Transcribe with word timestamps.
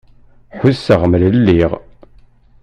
Ḥusseɣ 0.59 1.01
mlelliɣ. 1.11 1.71